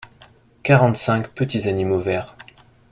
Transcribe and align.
Quarante-cinq 0.63 1.27
petits 1.27 1.67
animaux 1.67 1.99
verts. 1.99 2.35